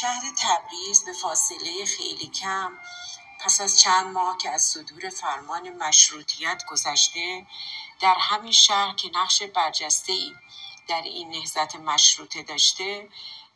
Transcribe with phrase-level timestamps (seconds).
[0.00, 2.78] شهر تبریز به فاصله خیلی کم
[3.40, 7.46] پس از چند ماه که از صدور فرمان مشروطیت گذشته
[8.00, 10.34] در همین شهر که نقش برجسته ای
[10.88, 13.08] در این نهزت مشروطه داشته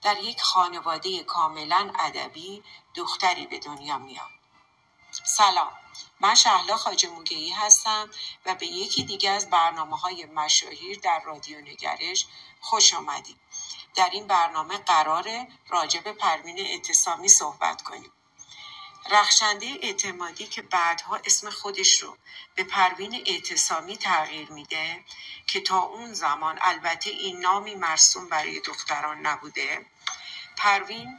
[0.03, 2.63] در یک خانواده کاملا ادبی
[2.95, 4.31] دختری به دنیا میاد.
[5.25, 5.73] سلام
[6.21, 7.07] من شهلا خاج
[7.57, 8.11] هستم
[8.47, 12.27] و به یکی دیگه از برنامه های مشاهیر در رادیو نگرش
[12.61, 13.37] خوش آمدید.
[13.95, 18.13] در این برنامه قرار راجب پروین اعتصامی صحبت کنیم.
[19.11, 22.17] رخشنده اعتمادی که بعدها اسم خودش رو
[22.55, 25.05] به پروین اعتصامی تغییر میده
[25.47, 29.87] که تا اون زمان البته این نامی مرسوم برای دختران نبوده
[30.57, 31.19] پروین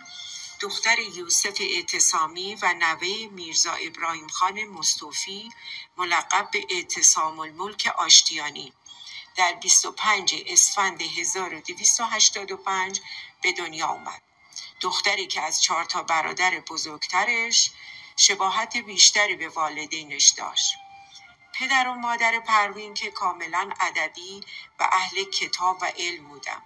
[0.60, 5.50] دختر یوسف اعتصامی و نوه میرزا ابراهیم خان مصطفی
[5.98, 8.74] ملقب به اعتصام الملک آشتیانی
[9.36, 13.02] در 25 اسفند 1285
[13.42, 14.22] به دنیا آمد.
[14.82, 17.72] دختری که از چهار تا برادر بزرگترش
[18.16, 20.74] شباهت بیشتری به والدینش داشت.
[21.54, 24.44] پدر و مادر پروین که کاملا ادبی
[24.80, 26.64] و اهل کتاب و علم بودم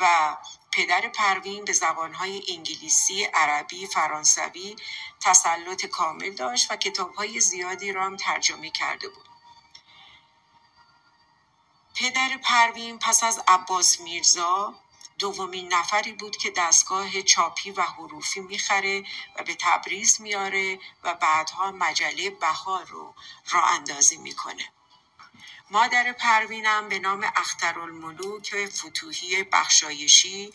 [0.00, 0.36] و
[0.72, 4.76] پدر پروین به زبانهای انگلیسی، عربی، فرانسوی
[5.20, 9.37] تسلط کامل داشت و کتابهای زیادی را هم ترجمه کرده بود.
[11.98, 14.74] پدر پروین پس از عباس میرزا
[15.18, 19.04] دومین نفری بود که دستگاه چاپی و حروفی می‌خره
[19.36, 23.14] و به تبریز میاره و بعدها مجله بهار رو
[23.50, 24.72] را اندازی می‌کنه.
[25.70, 30.52] مادر پروینم به نام اخترالملوک فتوحی بخشایشی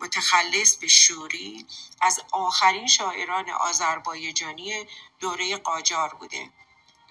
[0.00, 1.66] متخلص به شوری
[2.00, 4.86] از آخرین شاعران آذربایجانی
[5.20, 6.50] دوره قاجار بوده.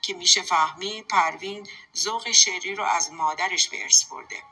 [0.08, 4.44] که میشه فهمی پروین ذوق شعری رو از مادرش به ارث برده.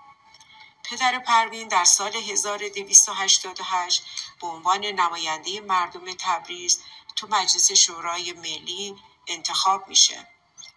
[0.84, 4.06] پدر پروین در سال 1288
[4.42, 6.82] به عنوان نماینده مردم تبریز
[7.16, 8.96] تو مجلس شورای ملی
[9.28, 10.28] انتخاب میشه.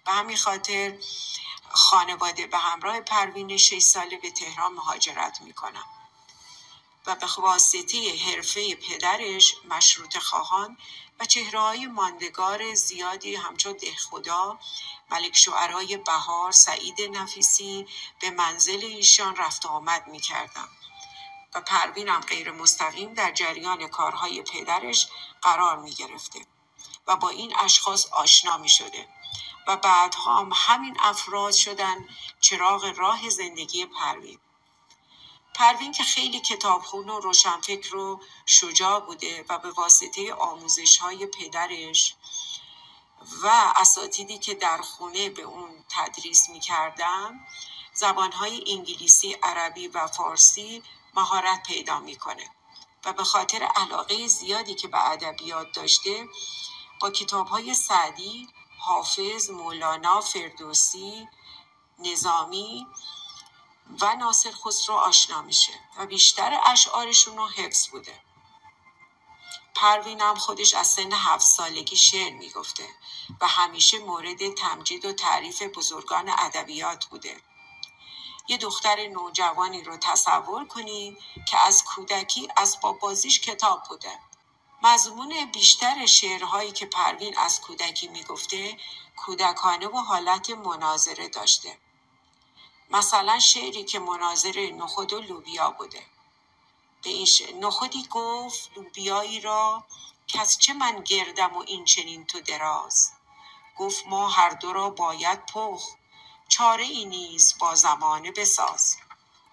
[0.05, 0.99] به همین خاطر
[1.69, 5.85] خانواده به همراه پروین 6 ساله به تهران مهاجرت می‌کنن
[7.09, 10.77] و به واسطه حرفه پدرش مشروط خواهان
[11.21, 14.59] و های ماندگار زیادی همچون دهخدا
[15.11, 17.87] ملک شعرهای بهار سعید نفیسی
[18.21, 20.69] به منزل ایشان رفت آمد می کردم.
[21.55, 25.09] و پروینم غیر مستقیم در جریان کارهای پدرش
[25.43, 26.47] قرار می گرفته
[27.07, 29.09] و با این اشخاص آشنا می شده
[29.67, 32.09] و بعدها هم همین افراد شدن
[32.41, 34.39] چراغ راه زندگی پروین
[35.55, 42.15] پروین که خیلی کتابخون و روشنفکر و شجاع بوده و به واسطه آموزش های پدرش
[43.43, 47.41] و اساتیدی که در خونه به اون تدریس می‌کردن
[47.95, 50.83] زبانهای انگلیسی، عربی و فارسی
[51.15, 52.51] مهارت پیدا می‌کنه
[53.05, 56.29] و به خاطر علاقه زیادی که به ادبیات داشته
[57.01, 58.49] با کتابهای سعدی،
[58.79, 61.29] حافظ، مولانا، فردوسی،
[61.99, 62.87] نظامی
[64.01, 68.21] و ناصر خسرو آشنا میشه و بیشتر اشعارشون رو حفظ بوده.
[69.75, 72.89] پروینم خودش از سن هفت سالگی شعر می‌گفته
[73.41, 77.43] و همیشه مورد تمجید و تعریف بزرگان ادبیات بوده.
[78.49, 81.19] یه دختر نوجوانی رو تصور کنید
[81.51, 84.19] که از کودکی از بازیش کتاب بوده.
[84.83, 88.79] مضمون بیشتر شعرهایی که پروین از کودکی می‌گفته
[89.17, 91.79] کودکانه و حالت مناظره داشته.
[92.91, 96.07] مثلا شعری که مناظر نخود و لوبیا بوده.
[97.03, 99.85] به این شعر نخودی گفت لوبیایی را
[100.27, 103.13] که از چه من گردم و این چنین تو دراز؟
[103.77, 105.83] گفت ما هر دو را باید پخ
[106.49, 108.97] چاره ای نیست با زمانه بساز.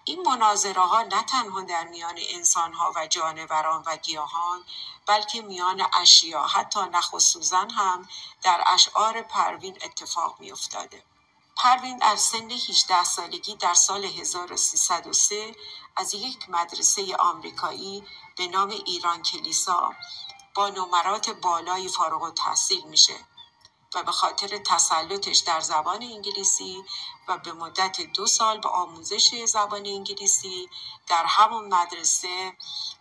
[0.04, 4.64] این مناظره ها نه تنها در میان انسان ها و جانوران و گیاهان
[5.06, 8.08] بلکه میان اشیا حتی نخ و سوزن هم
[8.42, 11.02] در اشعار پروین اتفاق می افتاده.
[11.56, 15.54] پروین در سن 18 سالگی در سال 1303
[15.96, 18.04] از یک مدرسه آمریکایی
[18.36, 19.94] به نام ایران کلیسا
[20.54, 23.16] با نمرات بالای فارغ و تحصیل میشه
[23.94, 26.84] و به خاطر تسلطش در زبان انگلیسی
[27.28, 30.68] و به مدت دو سال به آموزش زبان انگلیسی
[31.06, 32.56] در همون مدرسه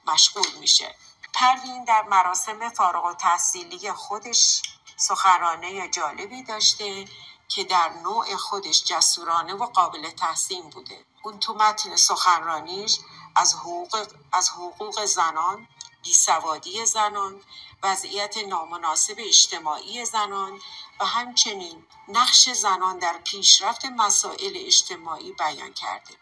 [0.07, 0.95] مشغول میشه.
[1.33, 4.61] پروین در مراسم فارغ و تحصیلی خودش
[4.97, 7.07] سخنرانه جالبی داشته
[7.47, 11.05] که در نوع خودش جسورانه و قابل تحسین بوده.
[11.23, 12.99] اون تو متن سخنرانیش
[13.35, 15.67] از حقوق, از حقوق زنان
[16.03, 17.41] بیسوادی زنان
[17.83, 20.61] وضعیت نامناسب اجتماعی زنان
[20.99, 26.13] و همچنین نقش زنان در پیشرفت مسائل اجتماعی بیان کرده.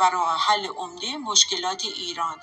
[0.00, 2.40] و راه حل عمده مشکلات ایران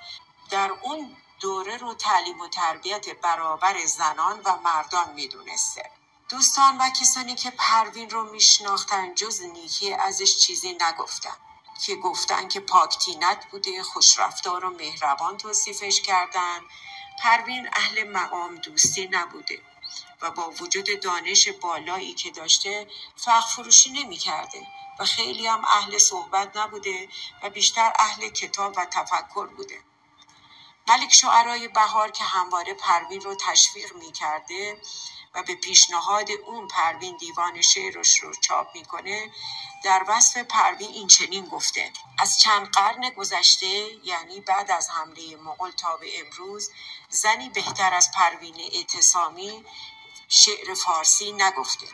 [0.50, 5.92] در اون دوره رو تعلیم و تربیت برابر زنان و مردان می‌دونسته.
[6.30, 11.38] دوستان و کسانی که پروین رو میشناختن جز نیکی ازش چیزی نگفتن.
[11.86, 16.60] که گفتن که پاک‌طینت بوده خوشرفتار و مهربان توصیفش کردن.
[17.24, 19.62] پروین اهل مقام دوستی نبوده
[20.22, 24.68] و با وجود دانش بالایی که داشته فخ فروشی نمی کرده
[25.00, 27.10] و خیلی هم اهل صحبت نبوده
[27.44, 29.80] و بیشتر اهل کتاب و تفکر بوده.
[30.88, 34.82] ملک شعرای بهار که همواره پروین رو تشویق می کرده
[35.38, 39.32] و به پیشنهاد اون پروین دیوان شعرش رو چاپ می‌کنه
[39.84, 41.92] در وصف پروین این چنین گفته.
[42.20, 46.72] از چند قرن گذشته یعنی بعد از حمله مغول تا به امروز
[47.10, 49.66] زنی بهتر از پروین اعتصامی
[50.30, 51.88] شعر فارسی نگفته.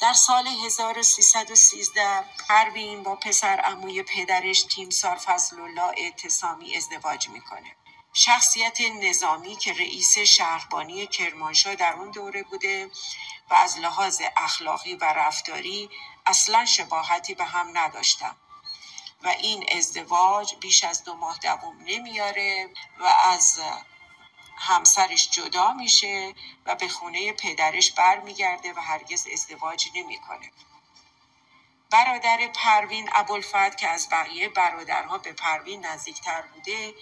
[0.00, 7.76] در سال 1313 پروین با پسر اموی پدرش تیمسار فضل الله اعتصامی ازدواج می‌کنه.
[8.12, 12.90] شخصیت نظامی که رئیس شهربانی کرمانشاه در اون دوره بوده
[13.50, 15.90] و از لحاظ اخلاقی و رفتاری
[16.26, 18.36] اصلا شباهتی به هم نداشتن
[19.22, 22.70] و این ازدواج بیش از دو ماه دوام نمیاره
[23.00, 23.60] و از
[24.56, 26.34] همسرش جدا میشه
[26.66, 30.52] و به خونه پدرش برمیگرده و هرگز ازدواج نمی‌کنه.
[31.90, 36.94] برادر پروین ابوالفضل که از بقیه برادرها به پروین نزدیکتر بوده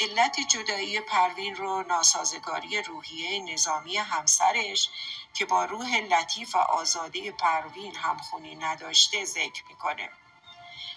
[0.00, 4.90] علت جدایی پروین رو ناسازگاری روحیه نظامی همسرش
[5.34, 10.10] که با روح لطیف و آزاده پروین همخونی نداشته ذکر می‌کنه.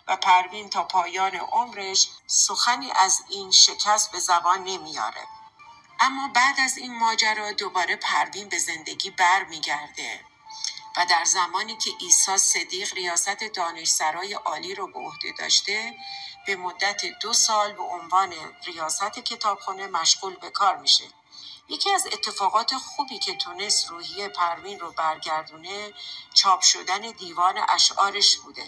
[0.08, 5.28] و پروین تا پایان عمرش سخنی از این شکست به زبان نمیاره.
[6.00, 10.26] اما بعد از این ماجرا دوباره پروین به زندگی برمیگرده
[10.98, 15.94] و در زمانی که عیسی صدیق ریاست دانشسرای عالی رو به عهده داشته
[16.46, 18.34] به مدت دو سال به عنوان
[18.64, 21.06] ریاست کتابخانه مشغول به کار میشه.
[21.70, 25.94] یکی از اتفاقات خوبی که تونست روحی پروین رو برگردونه
[26.34, 28.66] چاپ شدن دیوان اشعارش بوده.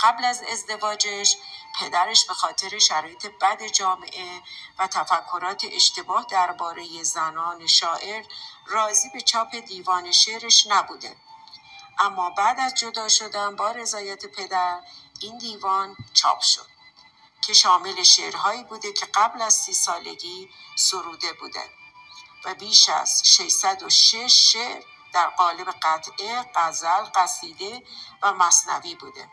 [0.00, 1.36] قبل از ازدواجش
[1.80, 4.42] پدرش به خاطر شرایط بد جامعه
[4.78, 8.24] و تفکرات اشتباه درباره زنان شاعر
[8.66, 11.16] راضی به چاپ دیوان شعرش نبوده.
[11.98, 14.80] اما بعد از جدا شدن با رضایت پدر
[15.20, 16.71] این دیوان چاپ شد.
[17.46, 21.70] که شامل شعرهایی بوده که قبل از سی سالگی سروده بوده
[22.44, 27.82] و بیش از 606 شعر در قالب قطعه، غزل، قصیده
[28.22, 29.28] و مصنوی بوده.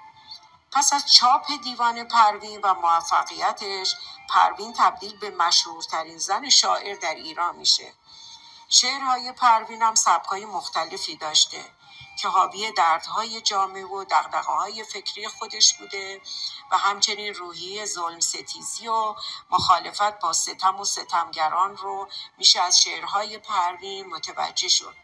[0.71, 3.95] پس از چاپ دیوان پروین و موفقیتش
[4.29, 7.93] پروین تبدیل به مشهورترین زن شاعر در ایران میشه.
[8.69, 11.65] شعرهای پروین هم سبکای مختلفی داشته.
[12.21, 14.05] که حاوی دردهای جامعه و
[14.47, 16.21] های فکری خودش بوده
[16.71, 19.15] و همچنین روحی ظلم ستیزی و
[19.51, 24.95] مخالفت با ستم و ستمگران رو میشه از شعرهای پروین متوجه شد.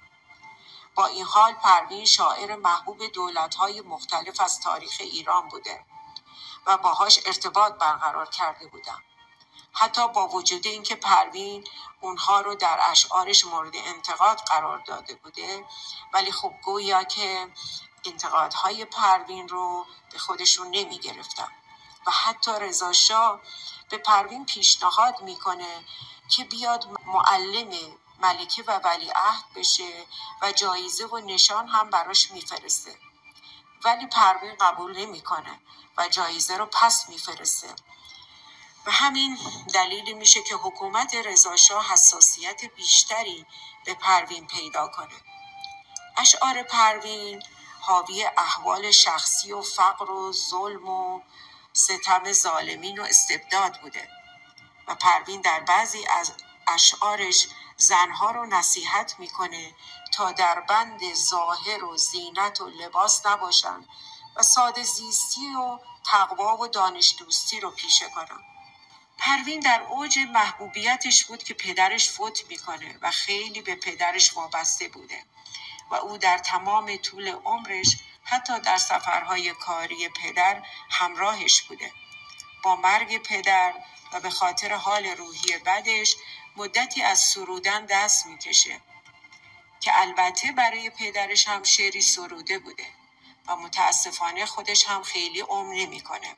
[0.95, 5.85] با این حال پروین شاعر محبوب دولتهای مختلف از تاریخ ایران بوده
[6.65, 9.03] و باهاش ارتباط برقرار کرده بودم.
[9.77, 11.67] حتی با وجود اینکه پروین
[12.01, 15.65] اونها رو در اشعارش مورد انتقاد قرار داده بوده
[16.13, 17.47] ولی خب گویا که
[18.05, 21.47] انتقادهای پروین رو به خودشون نمی گرفتن
[22.07, 22.91] و حتی رضا
[23.89, 25.85] به پروین پیشنهاد می‌کنه
[26.29, 30.05] که بیاد معلم ملکه و ولیعهد بشه
[30.41, 32.95] و جایزه و نشان هم براش میفرسته.
[33.83, 35.59] ولی پروین قبول نمی‌کنه
[35.97, 37.75] و جایزه رو پس میفرسته.
[38.85, 39.37] و همین
[39.73, 43.45] دلیلی میشه که حکومت رضاشاه حساسیت بیشتری
[43.85, 45.15] به پروین پیدا کنه.
[46.17, 47.43] اشعار پروین
[47.79, 51.21] حاوی احوال شخصی و فقر و ظلم و
[51.73, 54.09] ستم ظالمین و استبداد بوده.
[54.87, 56.31] و پروین در بعضی از
[56.67, 59.75] اشعارش زنها رو نصیحت می‌کنه
[60.13, 63.87] تا در بند ظاهر و زینت و لباس نباشن
[64.35, 68.54] و ساده زیستی و تقوا و دانش دوستی رو پیشه کنن.
[69.17, 75.23] پروین در اوج محبوبیتش بود که پدرش فوت می‌کنه و خیلی به پدرش وابسته بوده
[75.91, 81.91] و او در تمام طول عمرش حتی در سفرهای کاری پدر همراهش بوده.
[82.63, 83.73] با مرگ پدر
[84.13, 86.15] و به خاطر حال روحی بدش
[86.55, 88.81] مدتی از سرودن دست می‌کشه
[89.79, 92.87] که البته برای پدرش هم شعری سروده بوده
[93.47, 96.35] و متاسفانه خودش هم خیلی عمر نمی‌کنه.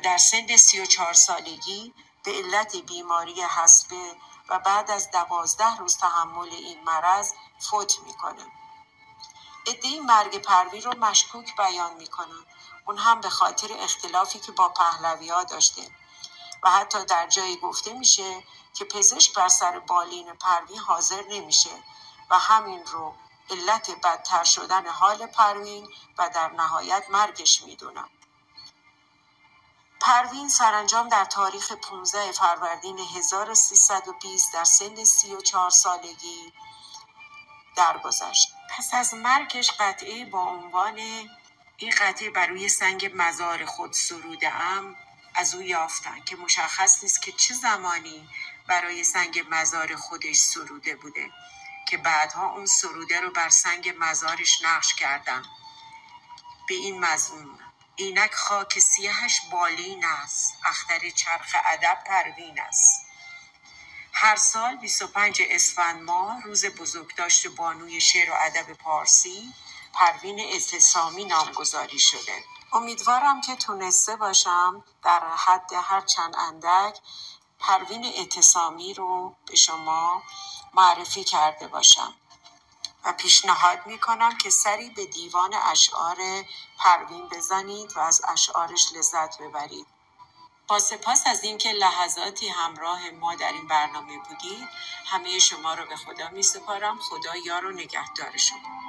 [0.00, 4.16] در سن سی و چهار سالگی به علت بیماری حسبه
[4.48, 8.46] و بعد از دوازده روز تحمل این مرض فوت می‌کنه.
[9.66, 12.44] ادهی مرگ پروی رو مشکوک بیان می‌کنن
[12.86, 15.82] اون هم به خاطر اختلافی که با پهلوی ها داشته.
[16.62, 18.42] و حتی در جایی گفته میشه
[18.74, 21.70] که پزشک بر سر بالین پروین حاضر نمیشه
[22.30, 23.14] و همین رو
[23.50, 28.08] علت بدتر شدن حال پروین و در نهایت مرگش می‌دونم
[30.06, 36.52] پروین سرانجام در تاریخ 15 فروردین 1320 در سن 34 سالگی
[37.76, 38.54] درگذشت.
[38.70, 40.98] پس از مرگش قطعه با عنوان
[41.76, 44.96] این قطعه بر روی سنگ مزار خود سروده ام
[45.34, 48.28] از او یافتن که مشخص نیست که چه زمانی
[48.68, 51.30] برای سنگ مزار خودش سروده بوده
[51.88, 55.42] که بعدها اون سروده رو بر سنگ مزارش نقش کردم
[56.68, 57.63] به این مضمون
[57.96, 60.54] اینکه خاک سیهش بالین است.
[60.64, 63.06] اختر چرخ ادب پروین است.
[64.12, 69.54] هر سال 25 اسفند ماه روز بزرگداشت بانوی شعر و ادب پارسی
[69.92, 72.44] پروین اعتصامی نامگذاری شده.
[72.72, 76.98] امیدوارم که تونسته باشم در حد هر چند اندک
[77.58, 80.22] پروین اعتصامی رو به شما
[80.74, 82.14] معرفی کرده باشم.
[83.04, 86.16] و پیشنهاد می کنم که سری به دیوان اشعار
[86.78, 89.86] پروین بزنید و از اشعارش لذت ببرید.
[90.68, 94.68] با سپاس از اینکه لحظاتی همراه ما در این برنامه بودید
[95.06, 98.83] همه شما رو به خدا می سپارم خدا یار و نگهدار شما.